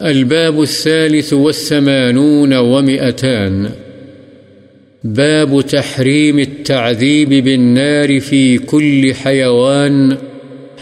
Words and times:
الباب 0.00 0.60
الثالث 0.60 1.32
والثمانون 1.32 2.52
ومئتان. 2.52 3.66
باب 5.04 5.60
تحريم 5.60 6.36
التعذيب 6.36 7.44
بالنار 7.44 8.20
في 8.20 8.56
كل 8.56 9.12
حيوان 9.24 10.10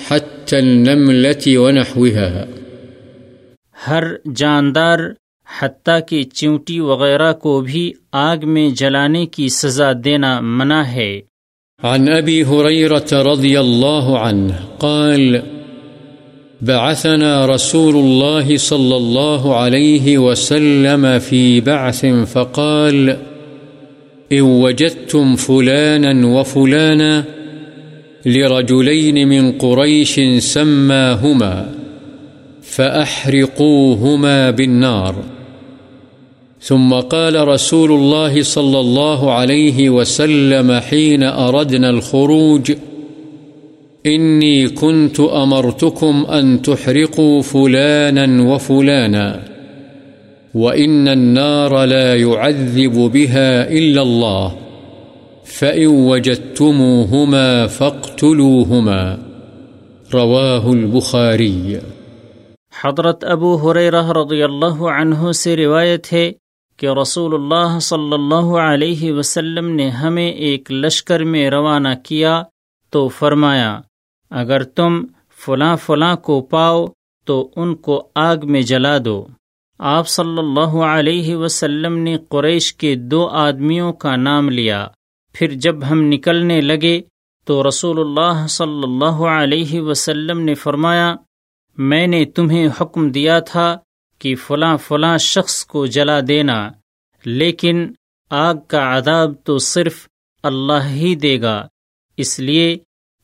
حتى 0.09 0.57
النملة 0.57 1.57
ونحوها. 1.57 2.45
ہر 3.89 4.05
جاندار 4.37 4.99
حتیٰ 5.59 5.99
کہ 6.09 6.23
چونٹی 6.35 6.81
وغیرہ 6.81 7.33
کو 7.33 7.61
بھی 7.61 7.93
آگ 8.13 8.37
میں 8.43 8.71
جلانے 8.71 9.27
کی 9.27 9.49
سزا 9.49 9.93
دینا 10.05 10.41
منع 10.41 10.83
ہے۔ 10.83 11.21
عن 11.83 12.09
أبي 12.09 12.43
هريرة 12.43 13.33
رضي 13.33 13.57
الله 13.57 14.17
عنه 14.17 14.79
قال 14.79 15.56
بعثنا 16.63 17.47
رسول 17.47 17.97
الله 17.97 18.57
صلى 18.57 18.97
الله 18.97 19.57
عليه 19.57 20.19
وسلم 20.19 21.19
في 21.19 21.61
بعث 21.61 22.07
فقال 22.07 23.17
إن 24.33 24.41
وجدتم 24.41 25.37
فلانا 25.37 26.27
وفلانا 26.27 27.25
لرجلين 28.27 29.29
من 29.29 29.53
قريش 29.53 30.21
سماهما 30.39 31.75
فأحرقوهما 32.63 34.51
بالنار. 34.51 35.15
ثم 36.61 36.95
قال 36.95 37.49
رسول 37.49 37.93
الله 37.93 38.43
صلى 38.43 38.81
الله 38.81 39.33
عليه 39.33 39.91
وسلم 39.91 40.81
حين 40.81 41.23
أردنا 41.23 41.91
الخروج 41.91 42.73
إني 44.07 44.69
كنت 44.69 45.21
أمرتكم 45.21 46.27
أن 46.31 46.63
تحرقوا 46.63 47.43
فلانا 47.43 48.43
وفلانا، 48.43 49.41
وإن 50.55 51.09
النار 51.09 51.85
لا 51.85 52.17
يعذب 52.17 53.11
بها 53.13 53.71
إلا 53.71 54.03
الله، 54.03 54.55
فإن 55.45 55.87
وجدتموهما 55.87 57.67
فاقتلوهما، 57.67 59.17
رواه 60.15 60.73
البخاري. 60.73 61.77
حضرت 62.85 63.25
ابو 63.25 63.57
حریرہ 63.57 64.13
رضی 64.13 64.43
اللہ 64.43 64.83
عنہ 64.83 65.33
سے 65.33 65.57
روایت 65.57 66.13
ہے 66.13 66.33
کہ 66.77 66.87
رسول 66.87 67.35
اللہ 67.35 67.79
صلی 67.79 68.13
اللہ 68.13 68.59
علیہ 68.59 69.13
وسلم 69.13 69.69
نے 69.69 69.89
ہمیں 69.89 70.29
ایک 70.29 70.73
لشکر 70.73 71.25
میں 71.25 71.51
روانہ 71.51 71.89
کیا 72.03 72.43
تو 72.91 73.09
فرمایا 73.09 73.81
اگر 74.31 74.63
تم 74.63 75.05
فلاں 75.45 75.77
فلاں 75.77 76.17
کو 76.17 76.41
پاؤ 76.41 76.87
تو 77.25 77.51
ان 77.57 77.75
کو 77.75 78.09
آگ 78.15 78.37
میں 78.43 78.63
جلا 78.63 78.99
دو۔ 79.05 79.27
آپ 79.79 80.09
صلی 80.09 80.39
اللہ 80.39 80.77
علیہ 80.89 81.37
وسلم 81.37 81.99
نے 81.99 82.17
قریش 82.29 82.75
کے 82.75 82.95
دو 82.95 83.29
آدمیوں 83.29 83.93
کا 83.93 84.17
نام 84.17 84.49
لیا۔ 84.49 84.89
پھر 85.33 85.51
جب 85.51 85.91
ہم 85.91 86.03
نکلنے 86.03 86.61
لگے 86.61 87.01
تو 87.45 87.69
رسول 87.69 88.01
اللہ 88.01 88.47
صلی 88.47 88.83
اللہ 88.83 89.27
علیہ 89.27 89.81
وسلم 89.81 90.41
نے 90.41 90.55
فرمایا، 90.55 91.15
میں 91.79 92.07
نے 92.07 92.25
تمہیں 92.25 92.69
حکم 92.81 93.11
دیا 93.11 93.41
تھا 93.41 93.79
کہ 94.19 94.35
فلاں 94.35 94.77
فلاں 94.77 95.19
شخص 95.19 95.65
کو 95.65 95.87
جلا 95.87 96.21
دینا، 96.29 96.71
لیکن 97.25 97.93
آگ 98.31 98.55
کا 98.69 98.97
عذاب 98.97 99.33
تو 99.45 99.59
صرف 99.59 100.09
اللہ 100.43 100.87
ہی 100.87 101.15
دے 101.15 101.41
گا۔ 101.41 101.67
اس 102.17 102.41
لیے 102.41 102.77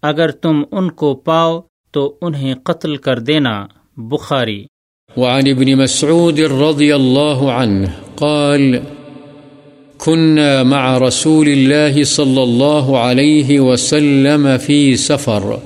اگر 0.03 0.31
تم 0.31 0.63
ان 0.73 0.91
کو 0.91 1.15
پاؤ 1.15 1.61
تو 1.93 2.15
انہیں 2.23 2.55
قتل 2.65 2.97
کر 2.97 3.19
دینا۔ 3.19 3.67
بخاری۔ 3.97 4.65
وعن 5.17 5.43
ابن 5.47 5.75
مسعود 5.75 6.39
رضي 6.39 6.93
الله 6.93 7.51
عنه 7.51 7.87
قال 8.17 8.77
كنا 9.99 10.63
مع 10.63 10.99
رسول 10.99 11.49
الله 11.49 12.05
صلى 12.05 12.43
الله 12.43 12.99
عليه 12.99 13.61
وسلم 13.61 14.49
في 14.67 14.97
سفر، 14.97 15.57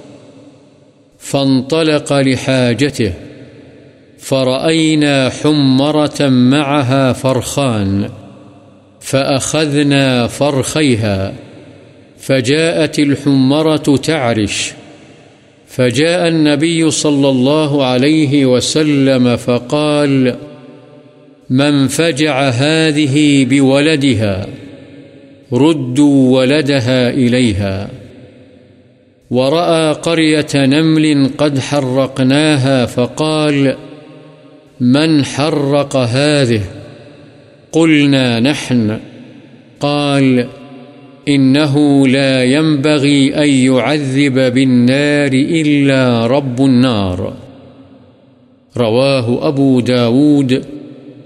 فانطلق 1.20 2.12
لحاجته 2.12 3.10
فرأينا 4.20 5.28
حمرة 5.28 6.28
معها 6.30 7.12
فرخان، 7.22 8.02
فأخذنا 9.00 10.26
فرخيها 10.30 11.30
فجاءت 12.26 12.98
الحمرة 12.98 13.96
تعرش. 14.02 14.72
فجاء 15.66 16.28
النبي 16.28 16.90
صلى 16.90 17.28
الله 17.28 17.84
عليه 17.84 18.46
وسلم 18.46 19.36
فقال، 19.36 20.36
من 21.50 21.88
فجع 21.88 22.48
هذه 22.48 23.44
بولدها، 23.44 24.46
ردوا 25.52 26.38
ولدها 26.38 27.10
إليها. 27.10 27.88
ورأى 29.30 29.92
قرية 29.92 30.46
نمل 30.54 31.30
قد 31.38 31.58
حرقناها 31.58 32.86
فقال، 32.86 33.76
من 34.80 35.24
حرق 35.24 35.96
هذه؟ 35.96 36.62
قلنا، 37.72 38.40
نحن. 38.40 38.98
قال 39.80 40.46
إنه 41.28 42.08
لا 42.08 42.44
ينبغي 42.44 43.34
أن 43.34 43.48
يعذب 43.48 44.54
بالنار 44.54 45.32
إلا 45.32 46.26
رب 46.26 46.60
النار. 46.60 47.32
رواه 48.76 49.48
أبو 49.48 49.80
داود 49.80 50.64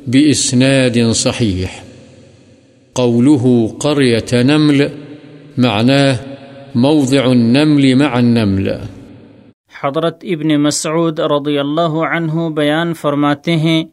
بإسناد 0.06 1.10
صحيح. 1.10 1.84
قوله 2.94 3.74
قرية 3.80 4.42
نمل 4.42 4.88
معناه 5.58 6.16
موضع 6.74 7.32
النمل 7.32 7.94
مع 7.94 8.18
النمل. 8.18 8.76
حضرت 9.82 10.18
ابن 10.22 10.56
مسعود 10.56 11.20
رضی 11.20 11.58
اللہ 11.58 11.94
عنہ 12.14 12.48
بیان 12.48 12.94
فرماتے 12.94 13.56
ہیں 13.56 13.84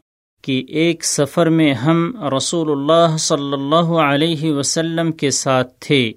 کہ 0.42 0.64
ایک 0.68 1.04
سفر 1.04 1.48
میں 1.50 1.74
ہم 1.74 2.12
رسول 2.36 2.70
اللہ 2.70 3.16
صلی 3.16 3.52
اللہ 3.52 3.90
علیہ 4.00 4.52
وسلم 4.52 5.12
کے 5.12 5.30
ساتھ 5.30 5.72
تھے۔ 5.80 6.12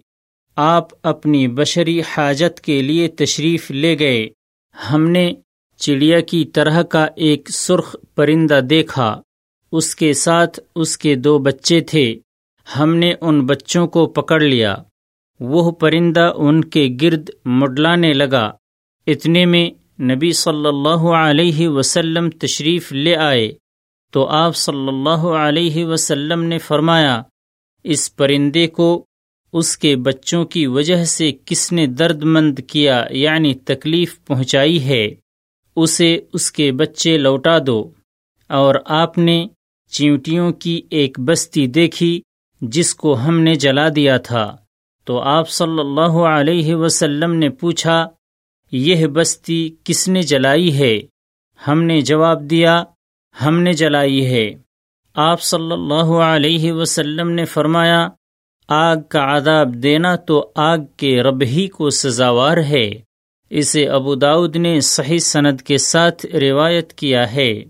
آپ 0.55 0.87
اپنی 1.03 1.47
بشری 1.47 2.01
حاجت 2.01 2.59
کے 2.61 2.81
لیے 2.81 3.07
تشریف 3.07 3.71
لے 3.71 3.99
گئے۔ 3.99 4.29
ہم 4.91 5.09
نے 5.09 5.33
چڑیا 5.77 6.19
کی 6.19 6.45
طرح 6.45 6.81
کا 6.81 7.07
ایک 7.15 7.49
سرخ 7.49 7.95
پرندہ 8.15 8.59
دیکھا۔ 8.69 9.21
اس 9.71 9.95
کے 9.95 10.13
ساتھ 10.13 10.59
اس 10.75 10.97
کے 10.97 11.15
دو 11.15 11.39
بچے 11.39 11.81
تھے۔ 11.81 12.19
ہم 12.79 12.95
نے 12.95 13.13
ان 13.21 13.45
بچوں 13.45 13.87
کو 13.87 14.07
پکڑ 14.07 14.39
لیا۔ 14.39 14.75
وہ 15.39 15.71
پرندہ 15.71 16.33
ان 16.35 16.63
کے 16.63 16.87
گرد 17.01 17.29
مڈلانے 17.45 18.13
لگا۔ 18.13 18.51
اتنے 19.07 19.45
میں 19.45 19.69
نبی 20.03 20.31
صلی 20.31 20.67
اللہ 20.67 21.03
علیہ 21.11 21.67
وسلم 21.67 22.29
تشریف 22.29 22.91
لے 22.91 23.15
آئے۔ 23.15 23.60
تو 24.11 24.27
آپ 24.27 24.55
صلی 24.55 24.87
اللہ 24.87 25.23
علیہ 25.39 25.85
وسلم 25.85 26.43
نے 26.43 26.57
فرمایا، 26.57 27.21
اس 27.83 28.15
پرندے 28.15 28.67
کو 28.67 29.05
اس 29.53 29.77
کے 29.77 29.95
بچوں 29.95 30.45
کی 30.45 30.67
وجہ 30.67 31.03
سے 31.05 31.31
کس 31.45 31.71
نے 31.71 31.87
درد 31.87 32.23
مند 32.23 32.59
کیا 32.67 33.05
یعنی 33.09 33.53
تکلیف 33.53 34.25
پہنچائی 34.25 34.85
ہے، 34.85 35.07
اسے 35.75 36.19
اس 36.33 36.51
کے 36.51 36.71
بچے 36.71 37.17
لوٹا 37.17 37.57
دو۔ 37.67 37.89
اور 38.49 38.75
آپ 38.85 39.17
نے 39.17 39.47
چیونٹیوں 39.91 40.51
کی 40.51 40.81
ایک 40.89 41.19
بستی 41.19 41.67
دیکھی، 41.67 42.21
جس 42.61 42.95
کو 42.95 43.13
ہم 43.13 43.39
نے 43.39 43.55
جلا 43.55 43.87
دیا 43.95 44.17
تھا۔ 44.17 44.55
تو 45.05 45.19
آپ 45.19 45.49
صلی 45.49 45.79
اللہ 45.79 46.15
علیہ 46.37 46.75
وسلم 46.75 47.33
نے 47.33 47.49
پوچھا، 47.49 48.07
یہ 48.71 49.07
بستی 49.07 49.75
کس 49.83 50.07
نے 50.07 50.21
جلائی 50.21 50.79
ہے؟ 50.79 50.99
ہم 51.67 51.83
نے 51.83 52.01
جواب 52.01 52.41
دیا 52.41 52.83
ہم 53.45 53.59
نے 53.59 53.73
جلائی 53.73 54.25
ہے۔ 54.25 54.49
آپ 55.15 55.41
صلی 55.41 55.71
اللہ 55.71 56.13
علیہ 56.23 56.71
وسلم 56.71 57.29
نے 57.29 57.45
فرمایا، 57.45 58.07
آگ 58.67 58.97
کا 59.09 59.37
عذاب 59.37 59.73
دینا 59.73 60.15
تو 60.15 60.51
آگ 60.55 60.77
کے 60.97 61.23
رب 61.23 61.41
ہی 61.41 61.67
کو 61.67 61.89
سزاوار 61.89 62.57
ہے۔ 62.57 62.89
اسے 63.49 63.87
ابو 63.87 64.15
داود 64.15 64.55
نے 64.55 64.79
صحیح 64.79 65.19
سند 65.19 65.61
کے 65.61 65.77
ساتھ 65.77 66.25
روایت 66.25 66.93
کیا 66.93 67.33
ہے۔ 67.33 67.63